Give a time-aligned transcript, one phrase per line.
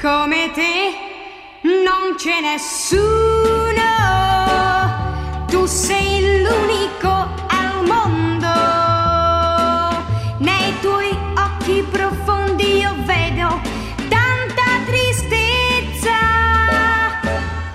[0.00, 0.94] Come te
[1.62, 3.00] non c'è nessuno,
[5.48, 8.46] tu sei l'unico al mondo.
[10.38, 13.58] Nei tuoi occhi profondi io vedo
[14.08, 16.18] tanta tristezza.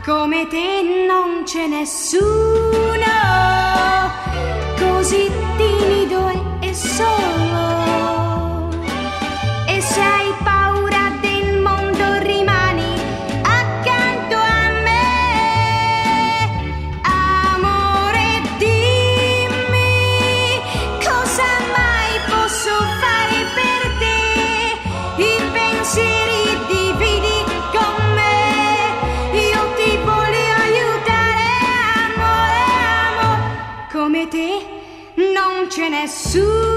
[0.05, 3.16] Come te non c'è nessuno,
[4.77, 7.50] così timido e solo.
[36.12, 36.70] Soon.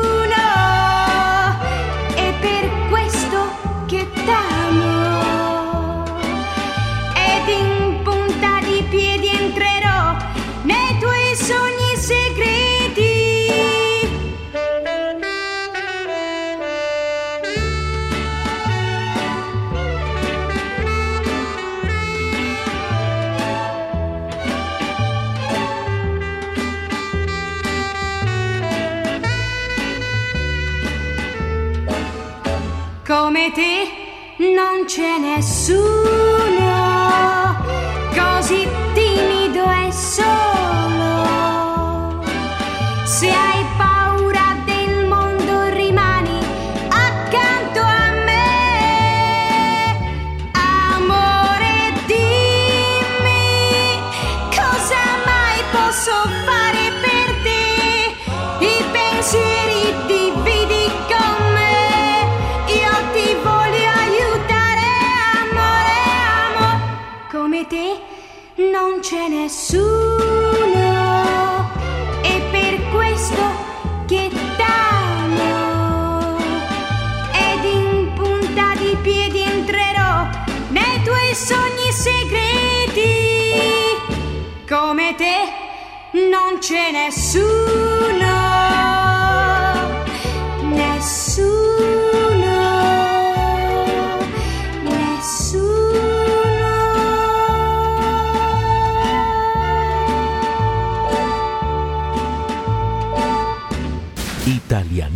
[33.55, 33.89] Te
[34.39, 36.14] non c'è nessuno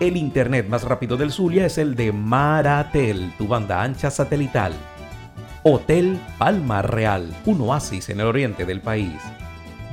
[0.00, 4.72] El internet más rápido del Zulia es el de Maratel, tu banda ancha satelital.
[5.62, 9.14] Hotel Palma Real, un oasis en el oriente del país.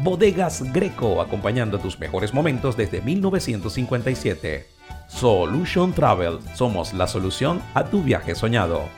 [0.02, 4.66] Bodegas Greco, acompañando tus mejores momentos desde 1957.
[5.08, 8.90] Solution Travel, somos la solución a tu viaje soñado.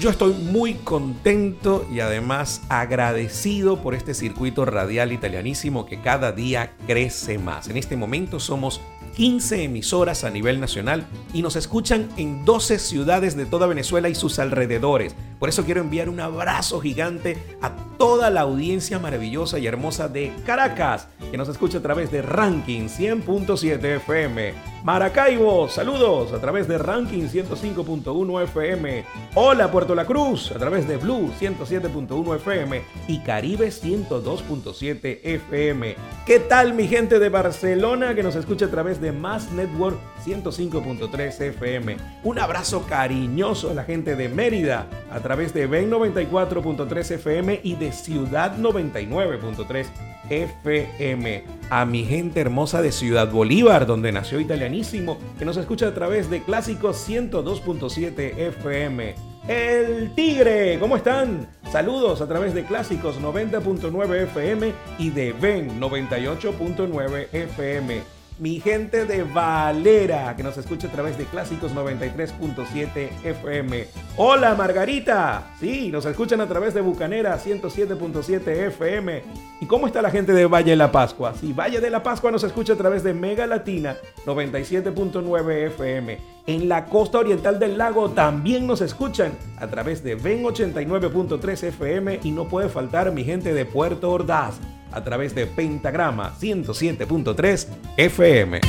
[0.00, 6.72] Yo estoy muy contento y además agradecido por este circuito radial italianísimo que cada día
[6.86, 7.68] crece más.
[7.68, 8.82] En este momento somos
[9.16, 14.14] 15 emisoras a nivel nacional y nos escuchan en 12 ciudades de toda Venezuela y
[14.14, 15.16] sus alrededores.
[15.38, 20.34] Por eso quiero enviar un abrazo gigante a toda la audiencia maravillosa y hermosa de
[20.44, 24.52] Caracas, que nos escucha a través de Ranking 100.7 FM.
[24.84, 29.04] Maracaibo, saludos a través de Ranking 105.1 FM.
[29.34, 35.96] Hola Puerto La Cruz, a través de Blue 107.1 FM y Caribe 102.7 FM.
[36.24, 40.00] ¿Qué tal mi gente de Barcelona que nos escucha a través de de Más Network
[40.24, 41.96] 105.3 FM.
[42.24, 47.76] Un abrazo cariñoso a la gente de Mérida a través de Ben 94.3 FM y
[47.76, 49.86] de Ciudad 99.3
[50.28, 51.44] FM.
[51.70, 56.28] A mi gente hermosa de Ciudad Bolívar, donde nació Italianísimo, que nos escucha a través
[56.28, 59.14] de Clásico 102.7 FM.
[59.46, 61.46] El Tigre, ¿cómo están?
[61.70, 69.22] Saludos a través de Clásicos 90.9 FM y de Ben 98.9 FM mi gente de
[69.22, 73.86] Valera, que nos escucha a través de Clásicos 93.7 FM.
[74.18, 79.22] Hola Margarita, sí, nos escuchan a través de Bucanera 107.7 FM.
[79.60, 81.32] ¿Y cómo está la gente de Valle de la Pascua?
[81.40, 83.96] Sí, Valle de la Pascua nos escucha a través de Mega Latina
[84.26, 86.18] 97.9 FM.
[86.46, 92.20] En la costa oriental del lago también nos escuchan a través de Ven 89.3 FM
[92.22, 94.60] y no puede faltar mi gente de Puerto Ordaz
[94.92, 97.66] a través de Pentagrama 107.3
[97.96, 98.60] FM.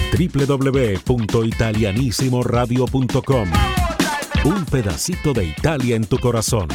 [1.06, 3.50] www.italianissimoradio.com
[4.46, 6.68] Un pedacito de Italia en tu corazón.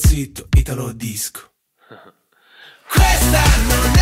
[0.00, 1.52] zitto, italo disco.
[2.88, 3.99] Questa non è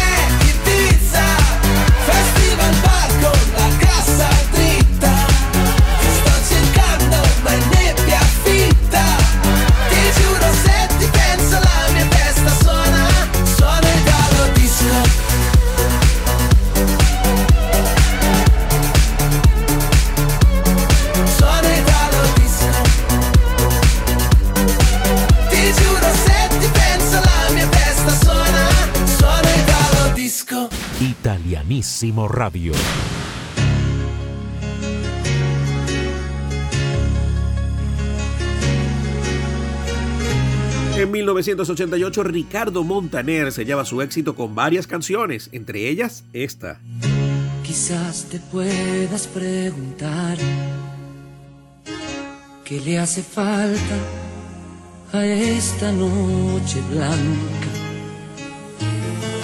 [40.98, 46.80] En 1988, Ricardo Montaner se lleva su éxito con varias canciones, entre ellas esta.
[47.62, 50.36] Quizás te puedas preguntar
[52.64, 53.96] qué le hace falta
[55.12, 57.70] a esta noche blanca,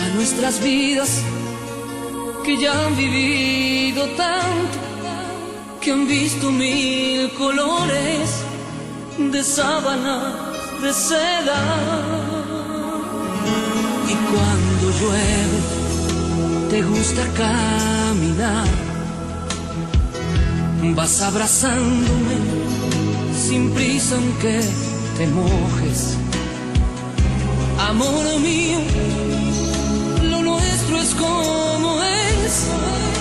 [0.01, 1.23] a nuestras vidas
[2.45, 4.79] que ya han vivido tanto,
[5.81, 8.43] que han visto mil colores
[9.19, 11.61] de sábana, de seda.
[14.13, 15.59] Y cuando llueve,
[16.71, 18.69] te gusta caminar,
[20.95, 22.37] vas abrazándome
[23.35, 24.61] sin prisa aunque
[25.17, 26.17] te mojes.
[27.79, 28.81] Amor mío,
[30.91, 33.14] nuestro es como es.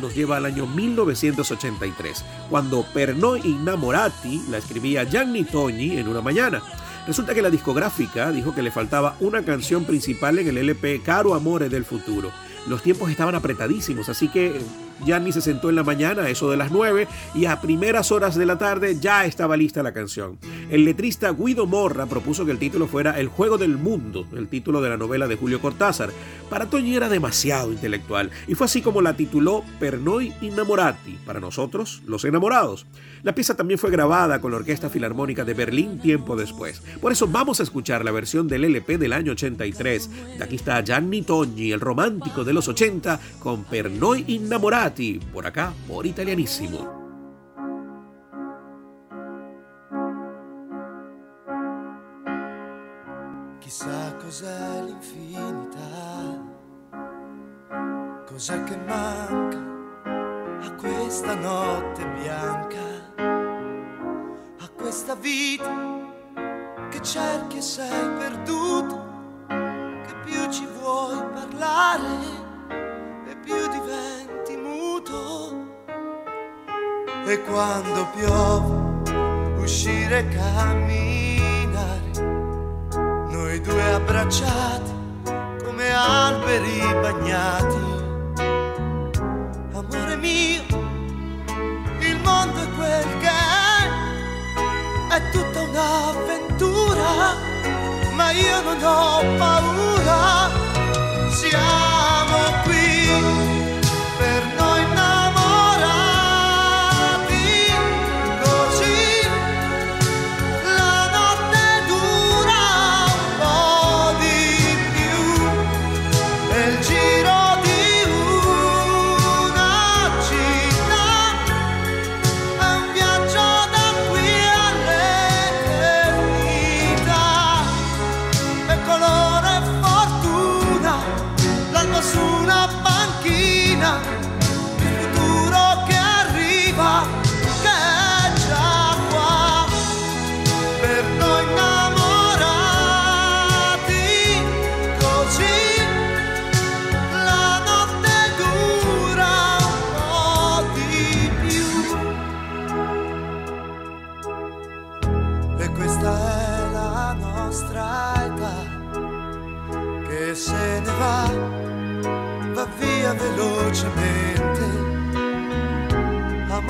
[0.00, 6.62] Nos lleva al año 1983, cuando Pernod Innamorati la escribía Gianni Togni en una mañana.
[7.06, 11.32] Resulta que la discográfica dijo que le faltaba una canción principal en el LP Caro
[11.34, 12.30] Amore del Futuro.
[12.66, 14.60] Los tiempos estaban apretadísimos, así que
[15.04, 18.46] Gianni se sentó en la mañana, eso de las 9, y a primeras horas de
[18.46, 20.38] la tarde ya estaba lista la canción.
[20.70, 24.80] El letrista Guido Morra propuso que el título fuera El Juego del Mundo, el título
[24.80, 26.10] de la novela de Julio Cortázar.
[26.50, 32.02] Para Toñi era demasiado intelectual, y fue así como la tituló Pernoi Innamorati, para nosotros,
[32.06, 32.86] los enamorados.
[33.22, 36.80] La pieza también fue grabada con la Orquesta Filarmónica de Berlín tiempo después.
[37.00, 40.38] Por eso vamos a escuchar la versión del LP del año 83.
[40.38, 45.72] De aquí está Gianni Togni, el romántico de los 80, con Pernoi Innamorati, por acá,
[45.86, 46.96] por Italianissimo.
[53.60, 54.78] Chissà cos'è
[58.64, 59.58] che manca
[60.62, 62.87] a questa notte bianca,
[64.88, 65.70] questa vita
[66.88, 72.06] che cerchi e sei perduto, che più ci vuoi parlare
[73.28, 75.66] e più diventi muto.
[77.26, 82.10] E quando piove uscire e camminare
[83.28, 84.92] noi due abbracciati
[85.66, 87.96] come alberi bagnati.
[89.74, 90.67] Amore mio,
[98.40, 100.50] io non ho paura.
[101.30, 101.87] Siamo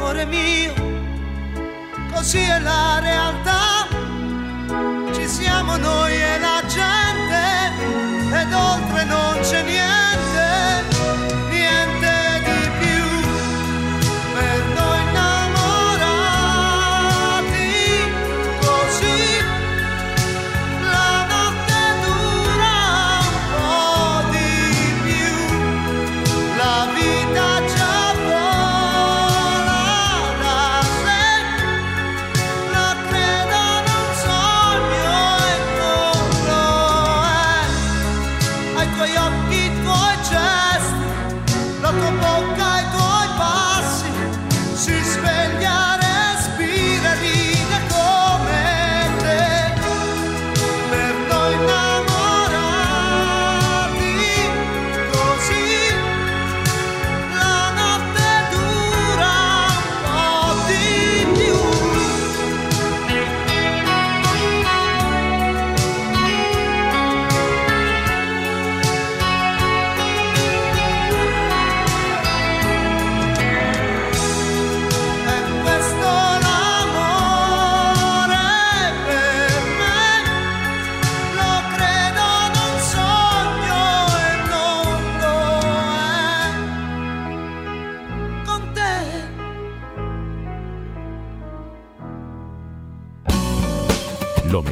[0.09, 0.73] amore mio
[2.11, 3.87] così è la realtà.
[5.13, 9.98] Ci siamo noi e la gente ed oltre non c'è niente,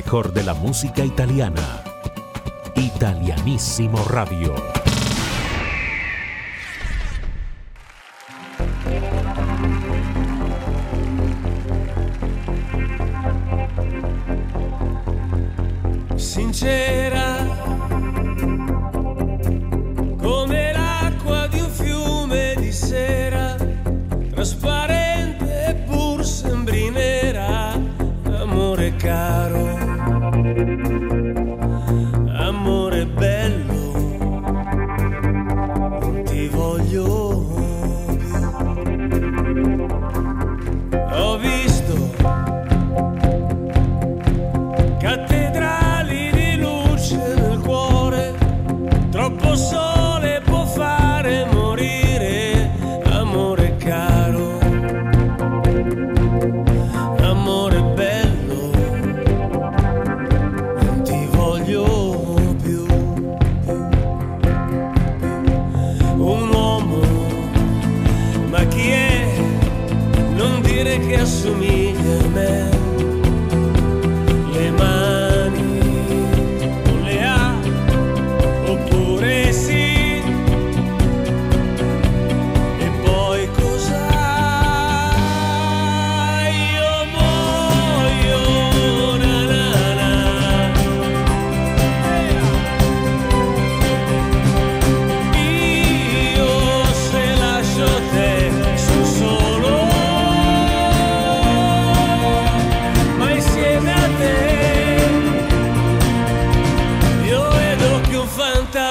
[0.07, 1.83] mejor de la música italiana.
[2.77, 4.55] Italianissimo Radio.
[16.17, 17.16] sincera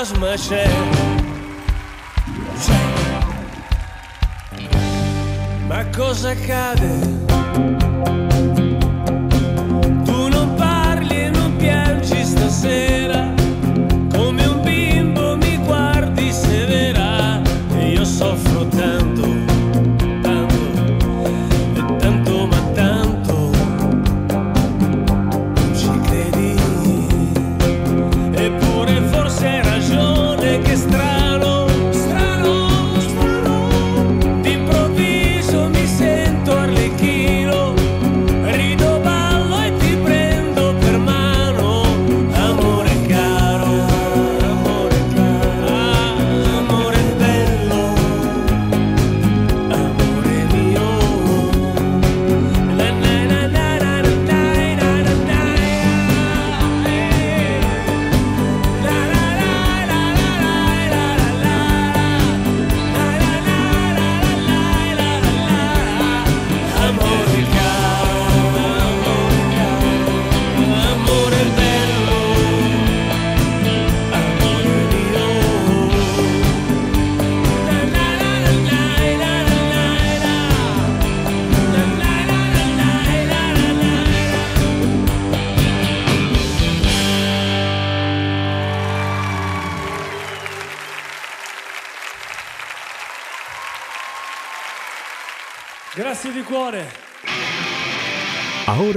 [0.06, 0.68] fantasma c'è
[5.68, 7.16] ma cosa accade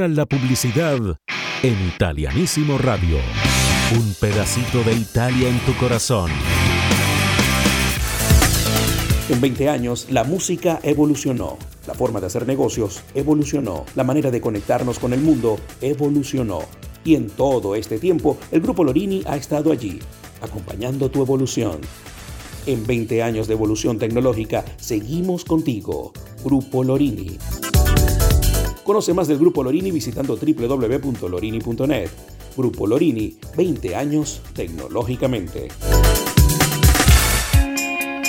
[0.07, 0.97] La publicidad
[1.65, 3.17] en Italianísimo Radio.
[3.99, 6.31] Un pedacito de Italia en tu corazón.
[9.29, 11.59] En 20 años, la música evolucionó.
[11.89, 13.87] La forma de hacer negocios evolucionó.
[13.97, 16.61] La manera de conectarnos con el mundo evolucionó.
[17.03, 19.99] Y en todo este tiempo, el Grupo Lorini ha estado allí,
[20.41, 21.81] acompañando tu evolución.
[22.67, 26.13] En 20 años de evolución tecnológica, seguimos contigo.
[26.45, 27.37] Grupo Lorini.
[28.88, 32.09] Conoce más del Grupo Lorini visitando www.lorini.net.
[32.57, 35.68] Grupo Lorini, 20 años tecnológicamente.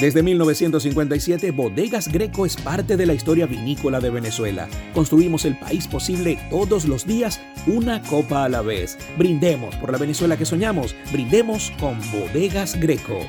[0.01, 4.67] Desde 1957, Bodegas Greco es parte de la historia vinícola de Venezuela.
[4.93, 8.97] Construimos el país posible todos los días, una copa a la vez.
[9.17, 10.93] Brindemos por la Venezuela que soñamos.
[11.13, 13.21] Brindemos con Bodegas Greco.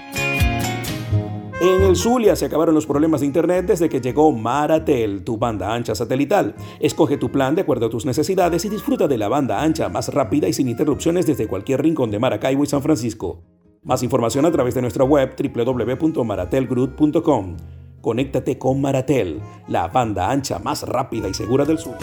[1.61, 5.75] En el Zulia se acabaron los problemas de internet desde que llegó Maratel, tu banda
[5.75, 6.55] ancha satelital.
[6.81, 10.09] Escoge tu plan de acuerdo a tus necesidades y disfruta de la banda ancha más
[10.09, 13.43] rápida y sin interrupciones desde cualquier rincón de Maracaibo y San Francisco.
[13.83, 17.57] Más información a través de nuestra web www.maratelgroup.com.
[18.01, 21.99] Conéctate con Maratel, la banda ancha más rápida y segura del sur.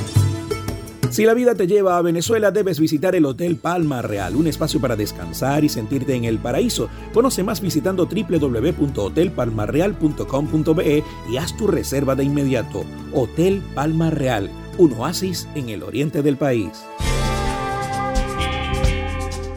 [1.09, 4.81] Si la vida te lleva a Venezuela, debes visitar el Hotel Palma Real, un espacio
[4.81, 6.89] para descansar y sentirte en el paraíso.
[7.13, 12.83] Conoce más visitando www.hotelpalmarreal.com.be y haz tu reserva de inmediato.
[13.13, 16.71] Hotel Palma Real, un oasis en el oriente del país.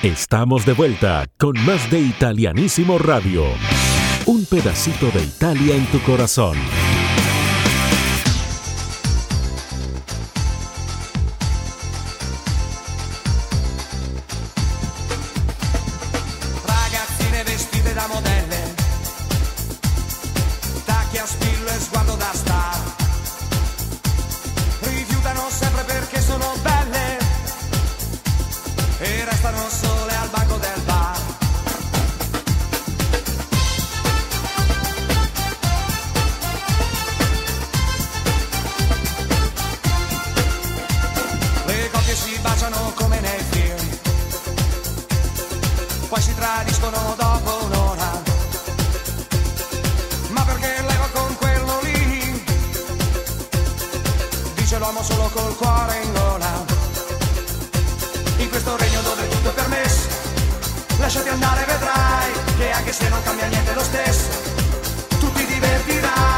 [0.03, 3.43] Estamos de vuelta con más de Italianísimo Radio.
[4.25, 6.57] Un pedacito de Italia en tu corazón.
[46.11, 48.21] qua si tradiscono dopo un'ora.
[50.31, 52.43] Ma perché leva con quello lì?
[54.55, 56.65] Dice l'uomo solo col cuore in gola.
[58.39, 60.07] In questo regno dove tutto è permesso,
[60.97, 64.27] lasciati andare vedrai che anche se non cambia niente lo stesso,
[65.17, 66.30] tu ti divertirai.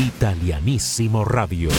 [0.00, 1.68] Italianísimo Radio.
[1.68, 1.74] E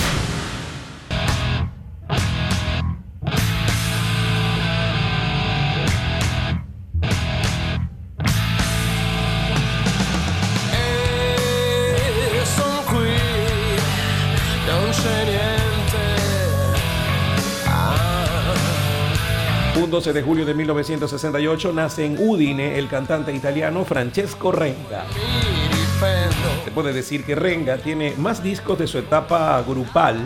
[15.26, 16.06] niente.
[17.66, 18.54] Ah.
[19.82, 25.08] Un 12 de julio de 1968 nace en Udine el cantante italiano Francesco Renga.
[26.66, 30.18] Se puede decir que Renga tiene más discos de su etapa grupal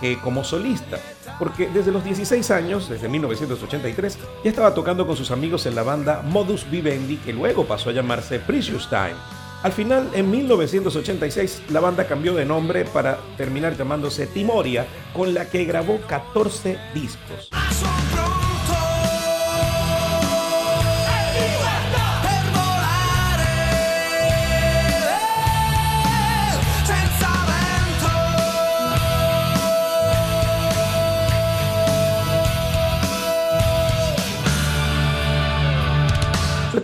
[0.00, 1.00] que como solista,
[1.40, 5.82] porque desde los 16 años, desde 1983, ya estaba tocando con sus amigos en la
[5.82, 9.16] banda Modus Vivendi, que luego pasó a llamarse Precious Time.
[9.64, 15.50] Al final, en 1986, la banda cambió de nombre para terminar llamándose Timoria, con la
[15.50, 17.50] que grabó 14 discos.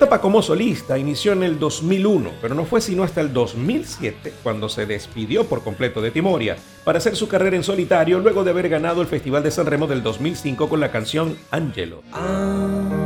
[0.02, 4.68] Etapa como solista inició en el 2001, pero no fue sino hasta el 2007 cuando
[4.68, 8.68] se despidió por completo de Timoria para hacer su carrera en solitario luego de haber
[8.68, 12.02] ganado el Festival de San Remo del 2005 con la canción Angelo.
[12.12, 13.01] Angelo,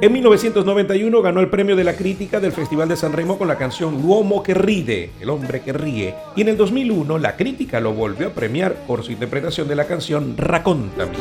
[0.00, 3.58] En 1991 ganó el premio de la crítica del Festival de San Remo con la
[3.58, 7.92] canción L'uomo que ride, el hombre que ríe, y en el 2001 la crítica lo
[7.92, 11.16] volvió a premiar por su interpretación de la canción Raccontami.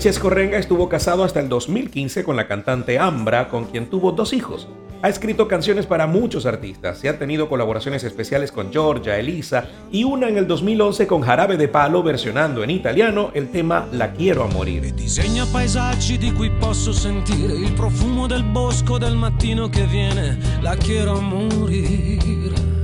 [0.00, 4.32] Francesco Renga estuvo casado hasta el 2015 con la cantante Ambra, con quien tuvo dos
[4.32, 4.66] hijos.
[5.02, 10.04] Ha escrito canciones para muchos artistas y ha tenido colaboraciones especiales con Georgia, Elisa y
[10.04, 14.44] una en el 2011 con Jarabe de Palo versionando en italiano el tema La quiero
[14.44, 14.94] a morir.
[14.94, 20.76] Disegna paesaggi di cui posso sentire il profumo del bosco del mattino che viene, la
[20.76, 22.79] quiero a morire.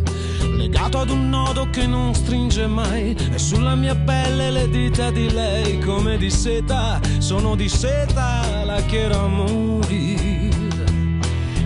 [0.96, 5.30] Legato ad un nodo che non stringe mai, e sulla mia pelle le dita di
[5.30, 10.48] lei come di seta, sono di seta, la quiero morire.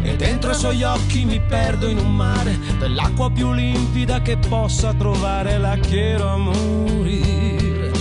[0.02, 4.92] E dentro i suoi occhi mi perdo in un mare dell'acqua più limpida che possa
[4.94, 7.92] trovare, la quiero morire.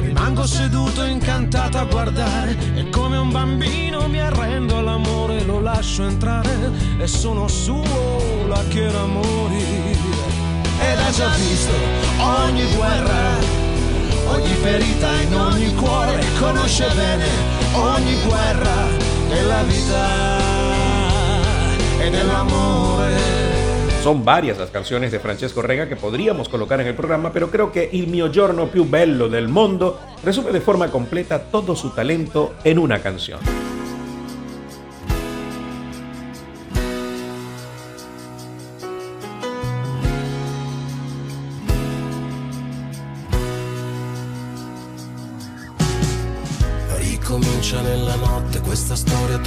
[0.00, 6.70] Rimango seduto incantato a guardare e come un bambino mi arrendo all'amore, lo lascio entrare
[6.98, 9.93] e sono suo, la quiero morire.
[24.02, 27.72] Son varias las canciones de Francesco Renga que podríamos colocar en el programa, pero creo
[27.72, 32.54] que Il mio giorno più bello del mondo resume de forma completa todo su talento
[32.64, 33.40] en una canción.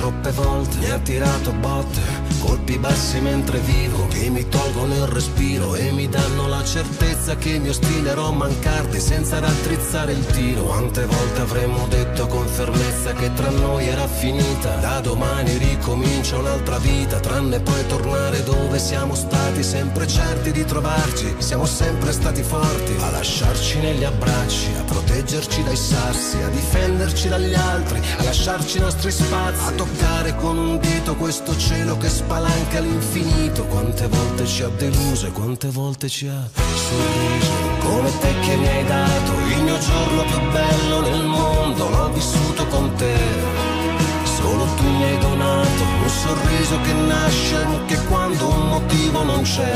[0.07, 2.01] Troppe volte Mi ha tirato botte,
[2.47, 7.59] colpi bassi mentre vivo Che mi tolgono il respiro e mi danno la certezza Che
[7.59, 10.63] mi ostinerò a mancarti senza raddrizzare il tiro.
[10.63, 14.75] Quante volte avremmo detto con fermezza che tra noi era finita?
[14.77, 21.35] Da domani ricomincia un'altra vita Tranne poi tornare dove siamo stati Sempre certi di trovarci.
[21.39, 27.53] Siamo sempre stati forti A lasciarci negli abbracci A proteggerci dai sassi A difenderci dagli
[27.53, 32.77] altri a lasciarci i nostri spazi, a toccare con un dito questo cielo che spalanca
[32.77, 33.65] all'infinito.
[33.65, 37.51] Quante volte ci ha deluso e quante volte ci ha sorriso.
[37.79, 42.67] Come te che mi hai dato il mio giorno più bello nel mondo, l'ho vissuto
[42.67, 43.15] con te.
[44.23, 49.75] Solo tu mi hai donato un sorriso che nasce anche quando un motivo non c'è.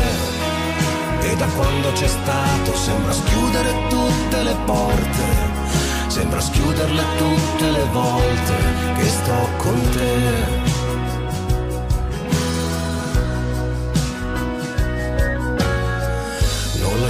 [1.21, 5.49] E da quando c'è stato sembra schiudere tutte le porte.
[6.07, 8.53] Sembra schiuderle tutte le volte
[8.97, 10.70] che sto con te.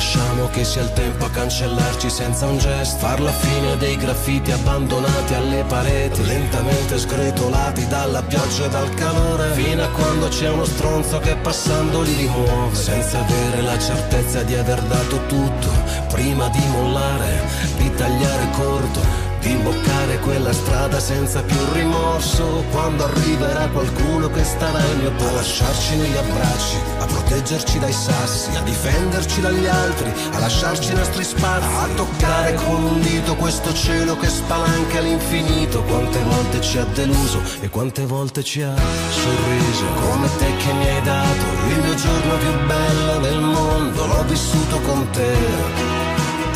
[0.01, 2.97] Lasciamo che sia il tempo a cancellarci senza un gesto.
[2.97, 9.51] Far la fine dei graffiti abbandonati alle pareti, lentamente sgretolati dalla pioggia e dal calore.
[9.51, 12.73] Fino a quando c'è uno stronzo che passando li rimuove.
[12.73, 15.69] Senza avere la certezza di aver dato tutto,
[16.07, 17.43] prima di mollare,
[17.77, 19.30] di tagliare corto.
[19.43, 22.63] Imboccare quella strada senza più rimorso.
[22.71, 25.29] Quando arriverà qualcuno che starà al mio posto.
[25.31, 30.95] A lasciarci negli abbracci, a proteggerci dai sassi A difenderci dagli altri, a lasciarci i
[30.95, 36.77] nostri spazi A toccare con un dito questo cielo che spalanca all'infinito Quante volte ci
[36.77, 39.85] ha deluso e quante volte ci ha sorriso.
[40.09, 44.79] Come te che mi hai dato il mio giorno più bello del mondo L'ho vissuto
[44.81, 46.00] con te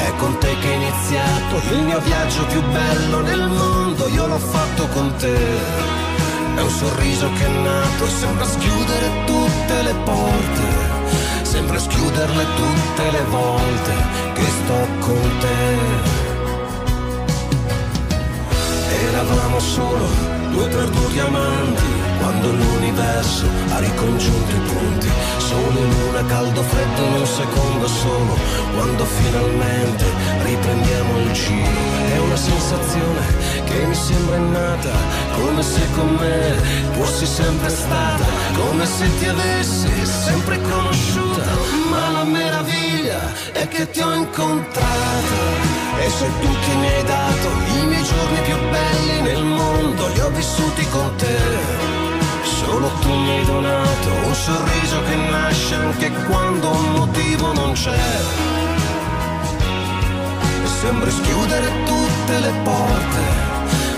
[0.05, 4.37] è con te che è iniziato il mio viaggio più bello nel mondo, io l'ho
[4.37, 5.37] fatto con te.
[6.55, 10.65] È un sorriso che è nato, sembra schiudere tutte le porte,
[11.41, 13.93] sembra schiuderle tutte le volte
[14.33, 16.13] che sto con te.
[19.09, 20.07] Eravamo solo
[20.51, 25.09] due perduti amanti, quando l'universo ha ricongiunto i punti.
[25.37, 28.37] Sole, luna, caldo, freddo in un secondo solo,
[28.73, 30.05] quando finalmente
[30.43, 31.93] riprendiamo il giro.
[32.13, 33.23] È una sensazione
[33.65, 34.91] che mi sembra innata,
[35.33, 38.25] come se con me fossi sempre stata,
[38.55, 41.43] come se ti avessi sempre conosciuta.
[41.89, 43.21] Ma la meraviglia
[43.53, 47.47] è che ti ho incontrata e sei tu che mi hai dato
[47.81, 52.04] i miei giorni più belli nel mondo, li ho vissuti con te.
[52.65, 58.03] Solo tu mi hai donato un sorriso che nasce anche quando un motivo non c'è.
[60.81, 63.23] Sembri schiudere tutte le porte,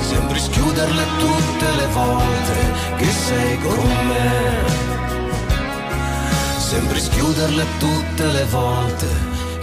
[0.01, 2.55] sembri schiuderle tutte le volte
[2.97, 4.85] che sei con me.
[6.57, 9.07] Sembri schiuderle tutte le volte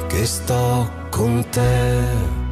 [0.09, 2.43] che sto con te.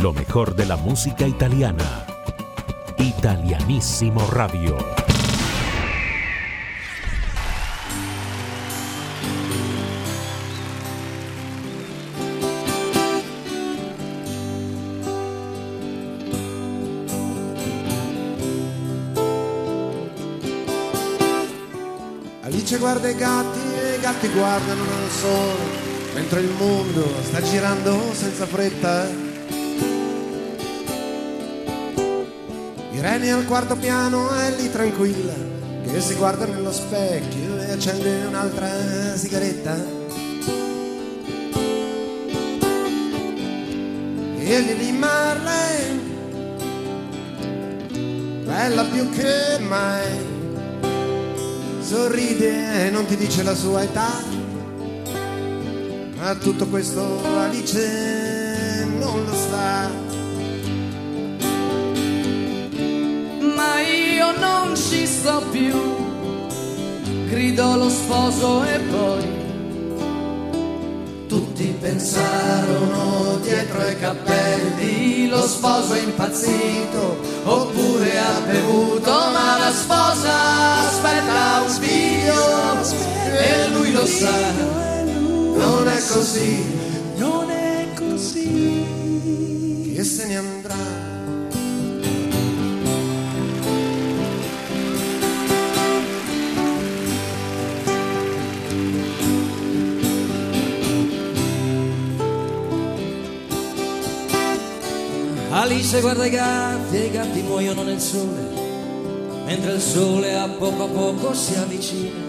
[0.00, 2.09] Lo mejor de la música italiana.
[3.00, 4.76] Italianísimo Radio.
[22.42, 28.12] Alice guarda i gatti e i gatti guardano al sole, mentre il mondo sta girando
[28.12, 29.29] senza fretta.
[33.00, 35.32] Irene al quarto piano è lì tranquilla,
[35.90, 39.74] che si guarda nello specchio e accende un'altra sigaretta.
[44.36, 46.00] E Lily Marley,
[48.44, 50.04] bella più che mai
[51.80, 54.12] sorride e non ti dice la sua età.
[56.18, 60.09] Ma tutto questo Alice non lo sa.
[63.80, 65.72] Io non ci sto più.
[67.28, 69.38] Gridò lo sposo e poi
[71.28, 80.88] tutti pensarono dietro ai cappelli lo sposo è impazzito oppure ha bevuto ma la sposa
[80.88, 82.80] aspetta un figlio
[83.38, 84.50] e lui lo sa
[85.54, 86.64] non è così
[87.16, 91.09] non è così Che se ne andrà.
[105.90, 108.48] Alice guarda i gatti e i gatti muoiono nel sole,
[109.44, 112.28] mentre il sole a poco a poco si avvicina.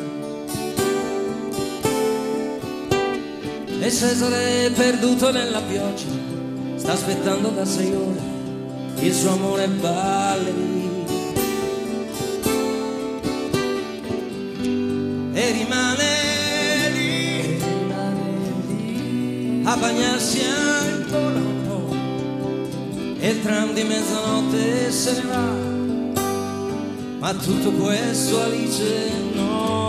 [3.80, 6.08] E Cesare è perduto nella pioggia,
[6.78, 8.22] sta aspettando da sei ore
[8.96, 11.06] il suo amore ballerino.
[15.34, 17.62] E rimane lì,
[19.66, 20.61] a bagnarsi po'.
[23.24, 26.20] E il tram di mezzanotte se ne va.
[27.20, 29.81] Ma tutto questo Alice non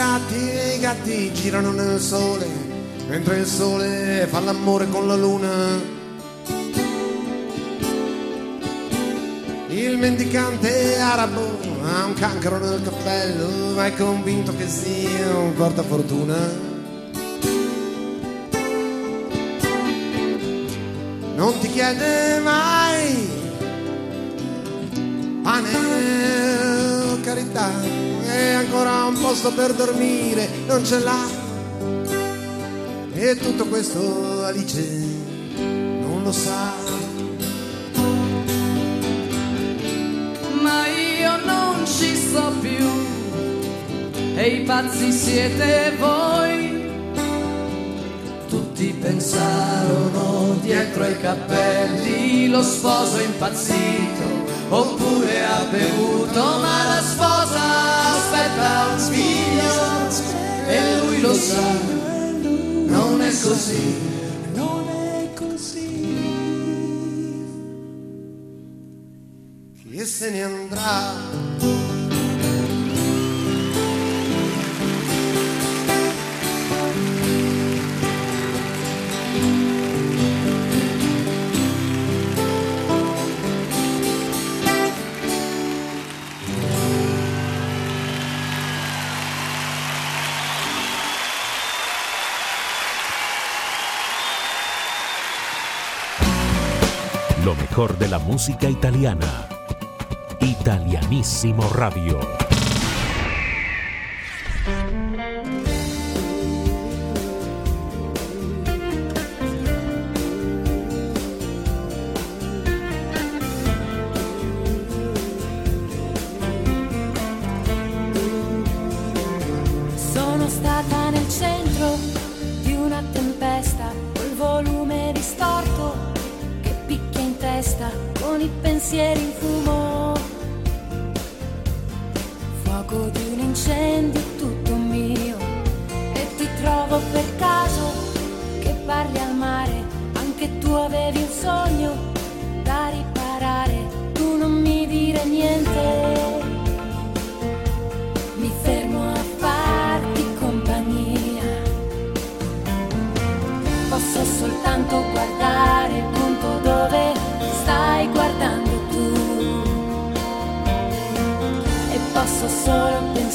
[0.00, 2.46] gatti e i gatti girano nel sole,
[3.06, 5.48] mentre il sole fa l'amore con la luna.
[9.68, 16.38] Il mendicante arabo ha un cancro nel cappello, ma è convinto che sia un portafortuna.
[21.34, 23.28] Non ti chiede mai
[25.42, 25.74] pane
[27.10, 27.99] o carità
[28.40, 31.26] ancora un posto per dormire non ce l'ha
[33.14, 34.82] e tutto questo Alice
[36.00, 36.72] non lo sa
[40.62, 43.10] ma io non ci sto più
[44.40, 46.88] e i pazzi siete voi.
[48.48, 57.99] Tutti pensarono dietro ai cappelli lo sposo impazzito oppure ha bevuto, ma la sposa
[58.92, 59.72] un figlio
[60.68, 61.60] e lui lo sa,
[62.86, 63.94] non è così.
[64.54, 65.90] Non è così.
[70.00, 71.79] che se ne andrà
[97.88, 99.48] de la música italiana.
[100.40, 102.39] Italianissimo Radio.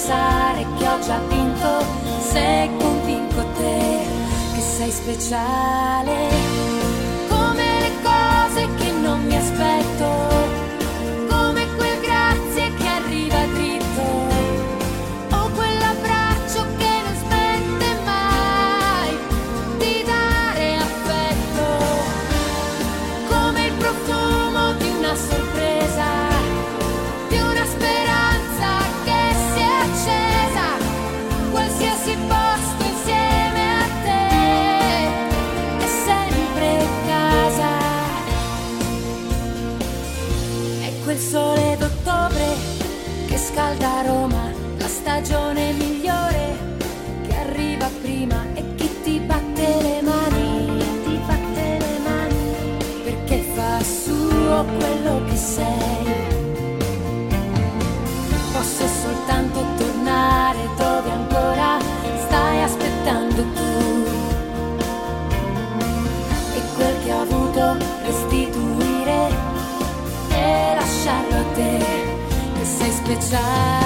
[0.05, 1.83] Pensare che ho già vinto
[2.19, 4.05] se convinco te
[4.53, 6.54] che sei speciale.
[43.79, 44.34] daroma
[73.21, 73.84] time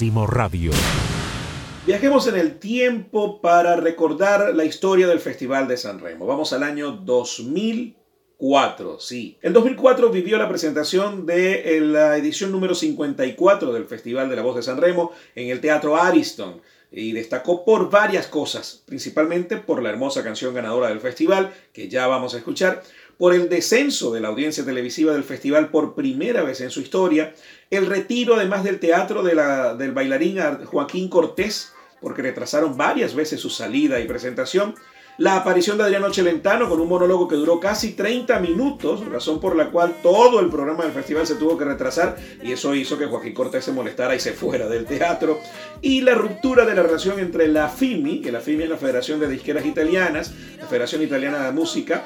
[0.00, 0.72] Radio.
[1.86, 6.24] Viajemos en el tiempo para recordar la historia del Festival de San Remo.
[6.24, 9.36] Vamos al año 2004, sí.
[9.42, 14.42] En 2004 vivió la presentación de eh, la edición número 54 del Festival de la
[14.42, 19.82] Voz de San Remo en el Teatro Ariston y destacó por varias cosas, principalmente por
[19.82, 22.82] la hermosa canción ganadora del festival, que ya vamos a escuchar,
[23.20, 27.34] por el descenso de la audiencia televisiva del festival por primera vez en su historia,
[27.70, 33.38] el retiro además del teatro de la, del bailarín Joaquín Cortés, porque retrasaron varias veces
[33.38, 34.74] su salida y presentación,
[35.18, 39.54] la aparición de Adriano Celentano con un monólogo que duró casi 30 minutos, razón por
[39.54, 43.04] la cual todo el programa del festival se tuvo que retrasar y eso hizo que
[43.04, 45.38] Joaquín Cortés se molestara y se fuera del teatro,
[45.82, 49.20] y la ruptura de la relación entre la FIMI, que la FIMI es la Federación
[49.20, 52.02] de Disqueras Italianas, la Federación Italiana de Música,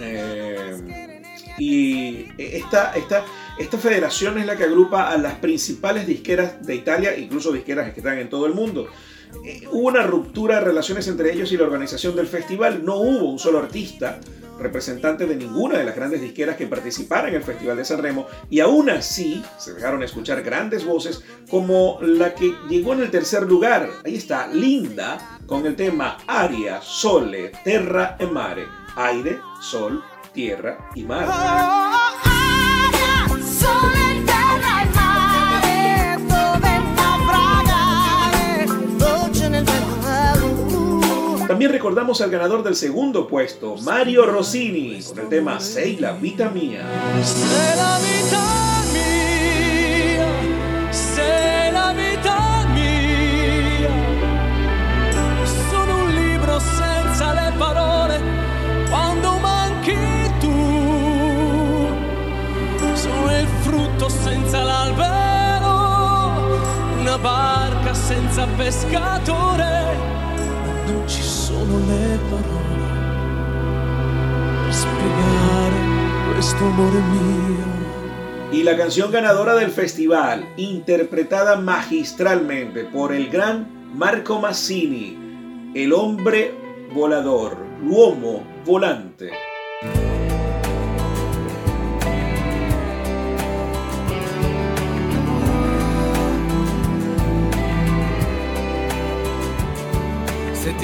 [0.00, 1.22] eh,
[1.58, 3.24] y esta, esta,
[3.58, 8.00] esta federación es la que agrupa a las principales disqueras de Italia, incluso disqueras que
[8.00, 8.88] están en todo el mundo.
[9.44, 12.84] Eh, hubo una ruptura de relaciones entre ellos y la organización del festival.
[12.84, 14.20] No hubo un solo artista
[14.58, 18.26] representante de ninguna de las grandes disqueras que participaran en el Festival de San Remo
[18.48, 23.42] y aún así se dejaron escuchar grandes voces como la que llegó en el tercer
[23.42, 23.90] lugar.
[24.04, 28.83] Ahí está, Linda, con el tema Aria, Sole, Terra e Mare.
[28.96, 31.26] Aire, sol, tierra y mar.
[41.48, 46.50] También recordamos al ganador del segundo puesto, Mario Rossini, con el tema Sei la vita
[46.50, 46.84] mia.
[67.24, 69.96] Barca senza pescatore.
[70.86, 72.92] Non ci sono le parole
[74.62, 75.78] per spiegare
[76.32, 77.82] questo amore mio.
[78.52, 86.54] Y la canción ganadora del festival, interpretada magistralmente por el gran Marco Massini, El hombre
[86.92, 89.43] volador, l'uomo volante.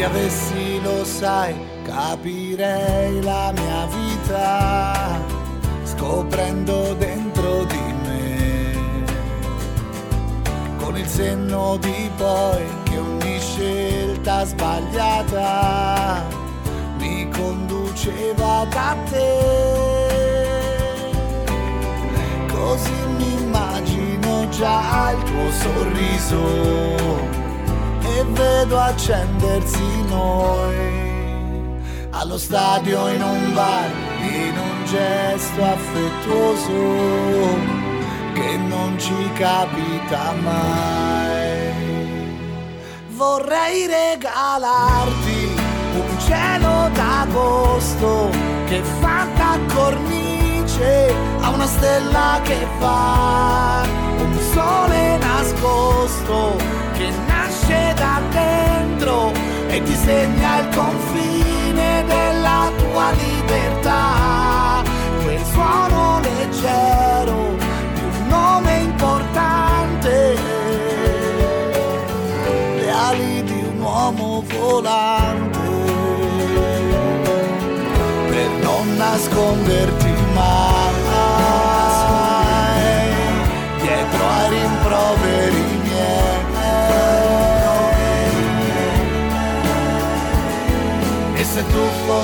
[0.01, 5.21] Ti avessi, lo sai, capirei la mia vita
[5.83, 9.05] scoprendo dentro di me.
[10.79, 16.25] Con il senno di poi che ogni scelta sbagliata
[16.97, 20.39] mi conduceva da te.
[22.51, 27.40] Così mi immagino già il tuo sorriso
[28.25, 30.99] vedo accendersi noi.
[32.11, 33.91] Allo stadio in un bar
[34.23, 36.79] in un gesto affettuoso
[38.35, 41.39] che non ci capita mai.
[43.11, 45.49] Vorrei regalarti
[45.95, 48.31] un cielo d'agosto
[48.67, 53.83] che fa da cornice a una stella che fa
[54.19, 56.57] un sole nascosto
[56.93, 57.30] che
[57.71, 59.33] nasce da dentro
[59.69, 64.83] e disegna il confine della tua libertà.
[65.23, 67.57] Quel suono leggero
[67.95, 70.37] di un nome importante,
[72.77, 75.59] le ali di un uomo volante,
[78.29, 80.00] per non nasconderti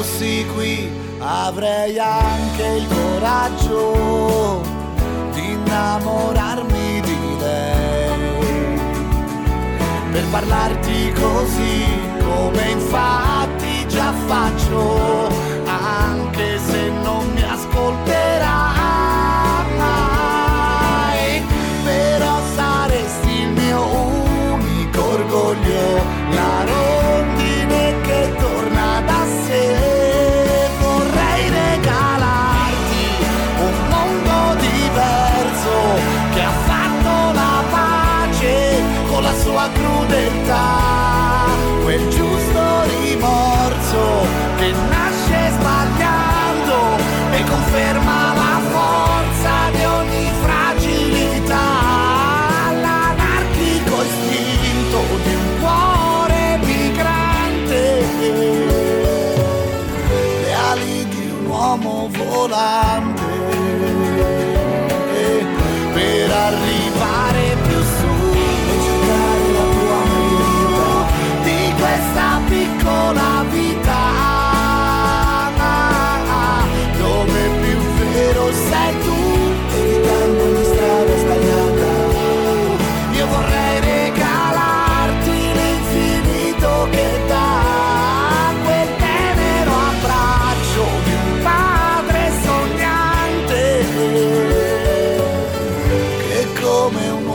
[0.07, 0.89] fossi qui
[1.19, 4.63] avrei anche il coraggio
[5.33, 8.79] di innamorarmi di lei.
[10.13, 11.85] Per parlarti così
[12.21, 15.29] come infatti già faccio,
[15.67, 17.36] anche se non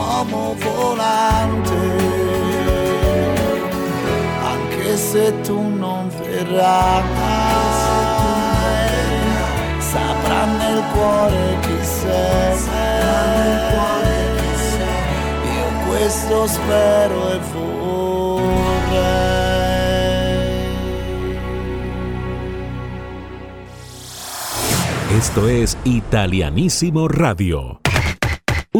[0.02, 1.80] uomo volante,
[4.42, 7.02] anche se tu non verrai,
[9.78, 12.58] saprà nel cuore chi sei,
[15.56, 19.20] io questo spero e vorrei.
[25.18, 27.81] Esto es Italianísimo Radio.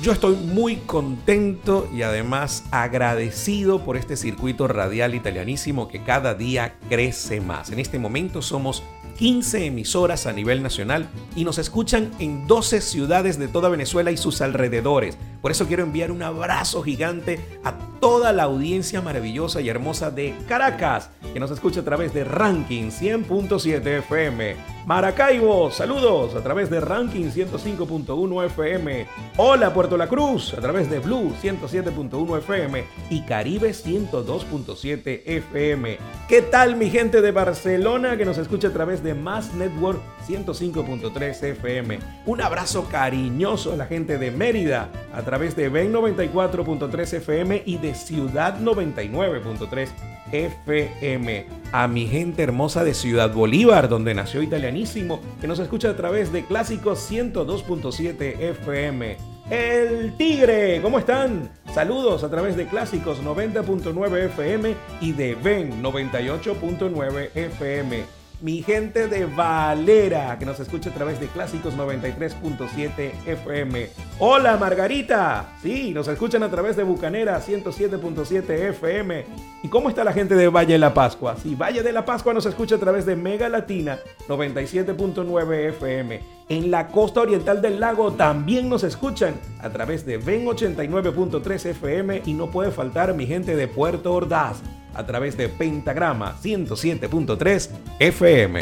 [0.00, 6.76] Yo estoy muy contento y además agradecido por este circuito radial italianísimo que cada día
[6.88, 7.70] crece más.
[7.70, 8.84] En este momento somos
[9.18, 14.16] 15 emisoras a nivel nacional y nos escuchan en 12 ciudades de toda Venezuela y
[14.16, 15.18] sus alrededores.
[15.42, 20.36] Por eso quiero enviar un abrazo gigante a toda la audiencia maravillosa y hermosa de
[20.46, 24.56] Caracas, que nos escucha a través de Ranking 100.7 FM.
[24.86, 29.06] Maracaibo, saludos a través de Ranking 105.1 FM.
[29.36, 35.98] Hola Puerto La Cruz, a través de Blue 107.1 FM y Caribe 102.7 FM.
[36.26, 41.42] ¿Qué tal mi gente de Barcelona que nos escucha a través de Mass Network 105.3
[41.42, 41.98] FM?
[42.24, 47.76] Un abrazo cariñoso a la gente de Mérida a través de Ben 94.3 FM y
[47.76, 49.88] de Ciudad 99.3
[50.32, 51.46] FM.
[51.72, 56.32] A mi gente hermosa de Ciudad Bolívar, donde nació Italianísimo, que nos escucha a través
[56.32, 59.16] de Clásicos 102.7 FM.
[59.50, 61.50] El Tigre, ¿cómo están?
[61.72, 69.26] Saludos a través de Clásicos 90.9 FM y de Ben 98.9 FM mi gente de
[69.26, 73.88] Valera, que nos escucha a través de Clásicos 93.7 FM.
[74.20, 79.24] Hola Margarita, sí, nos escuchan a través de Bucanera 107.7 FM.
[79.62, 81.36] ¿Y cómo está la gente de Valle de la Pascua?
[81.42, 86.20] Sí, Valle de la Pascua nos escucha a través de Mega Latina 97.9 FM.
[86.48, 92.22] En la costa oriental del lago también nos escuchan a través de Ven 89.3 FM
[92.24, 94.62] y no puede faltar mi gente de Puerto Ordaz
[94.98, 97.70] a través de Pentagrama 107.3
[98.00, 98.58] FM.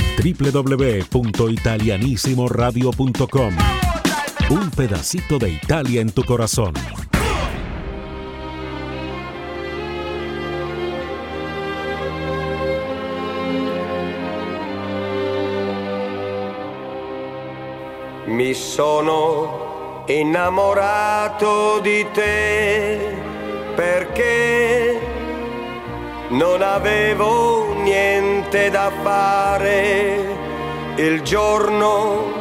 [1.11, 3.55] www.italianissimoradio.com
[4.51, 6.75] Un pedacito de Italia en tu corazón.
[18.27, 23.15] Mi sono innamorato di te
[23.75, 24.96] perché
[26.29, 30.35] non avevo niente da fare
[30.97, 32.33] il giorno,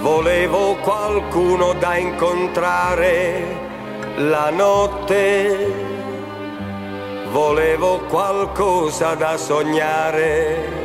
[0.00, 3.58] volevo qualcuno da incontrare
[4.16, 5.72] la notte,
[7.30, 10.80] volevo qualcosa da sognare.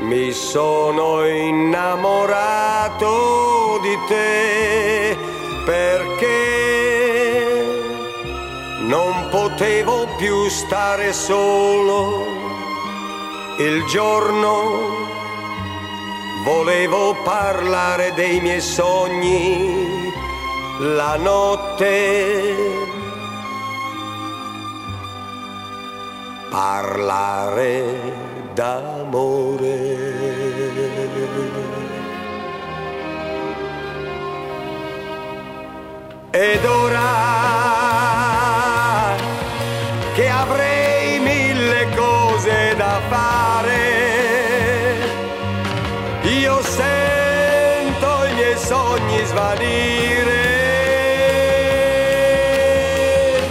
[0.00, 3.08] Mi sono innamorato
[3.82, 5.16] di te
[5.64, 6.19] perché
[8.90, 12.26] non potevo più stare solo.
[13.58, 15.06] Il giorno
[16.42, 20.12] volevo parlare dei miei sogni,
[20.78, 22.56] la notte
[26.50, 27.84] parlare
[28.54, 30.08] d'amore.
[36.32, 37.89] Ed ora
[49.50, 50.38] svanire,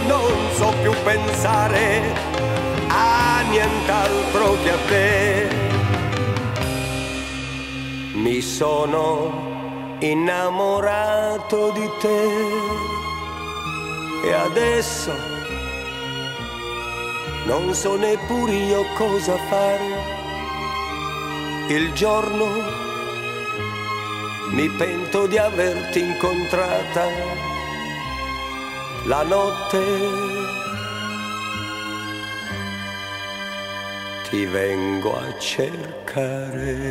[0.06, 2.14] non so più pensare
[2.88, 5.48] a nient'altro che a te.
[8.12, 12.28] Mi sono innamorato di te
[14.24, 15.12] e adesso
[17.44, 20.18] non so neppure io cosa fare.
[21.68, 22.88] Il giorno
[24.50, 27.06] mi pento di averti incontrata,
[29.04, 29.78] la notte
[34.28, 36.90] ti vengo a cercare.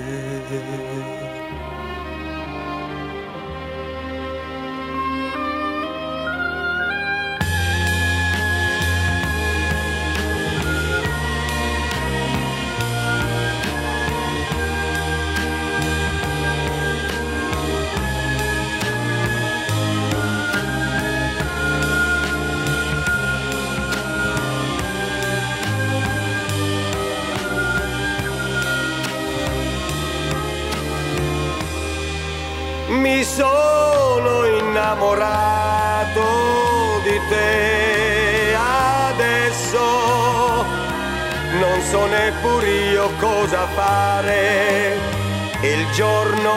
[41.90, 44.98] So neppure io cosa fare.
[45.62, 46.54] Il giorno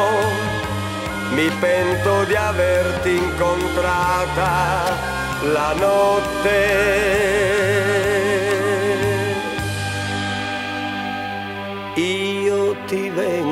[1.31, 4.95] mi pento di averti incontrata,
[5.53, 7.01] la notte
[11.95, 13.52] io ti vengo